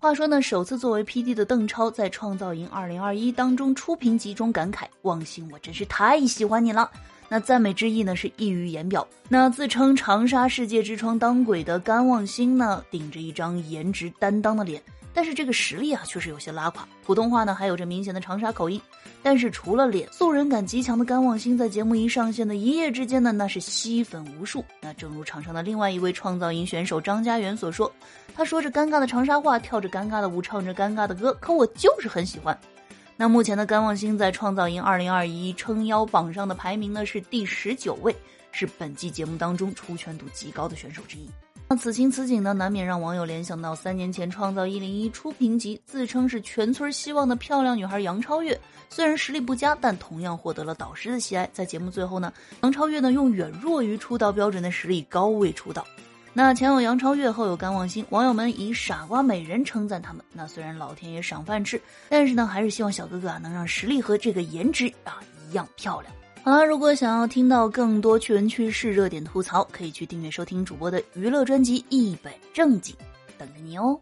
[0.00, 6.88] 话说呢，首次作为 P D 的邓超在《创造营2021》当中出评集中感慨：“望星，我真是太喜欢你了。”
[7.28, 9.06] 那赞美之意呢是溢于言表。
[9.28, 14.80] 那自称长沙世界之窗当鬼的甘望星呢，顶着一张颜值担当的脸。
[15.12, 16.86] 但是这个实力啊，确实有些拉垮。
[17.04, 18.80] 普通话呢，还有着明显的长沙口音。
[19.20, 24.64] 但是除了脸，素人感极强的甘望星，在节目一上线的一夜之间呢，那是吸粉无数。
[24.80, 27.92] 那正如场上的另外一位创造营选手张家元所说，
[28.38, 32.56] 他说着尴尬的长沙话，跳着尴尬的舞，唱着尴尬的歌，可我就是很喜欢。
[33.16, 38.14] 那目前的甘望星在创造营二零二一撑腰榜上的排名呢是第十九位，
[38.52, 41.28] 是本季节目当中出圈度极高的选手之一。
[41.68, 48.56] 那此情此景呢，难免让网友联想到三年前《创造一零一》出评级，自称是全村希望的漂亮女孩杨超越。
[48.88, 51.50] 虽然实力不佳，但同样获得了导师的喜爱。
[51.52, 52.32] 在节目最后呢，
[52.62, 55.84] 杨超越呢用远弱于出道标准的实力高位出道。
[56.32, 60.24] 那前有杨超越，后有甘望星，网友们以傻瓜美人称赞他们。
[60.32, 66.12] 那虽然老天爷赏饭吃，但是呢，还是希望小哥哥啊能让实力和这个颜值啊一样漂亮。
[66.44, 72.94] 好了，如果想要听到更多趣闻趣事、热点吐槽，可以去订阅收听主播的娱乐专辑《一本正经》，
[73.36, 74.00] 等着你哦。